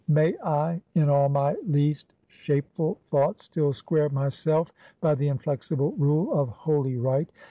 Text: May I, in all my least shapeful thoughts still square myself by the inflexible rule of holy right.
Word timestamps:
May 0.07 0.35
I, 0.39 0.81
in 0.95 1.09
all 1.11 1.29
my 1.29 1.53
least 1.63 2.15
shapeful 2.27 2.95
thoughts 3.11 3.43
still 3.43 3.71
square 3.71 4.09
myself 4.09 4.71
by 4.99 5.13
the 5.13 5.27
inflexible 5.27 5.91
rule 5.91 6.33
of 6.33 6.49
holy 6.49 6.97
right. 6.97 7.29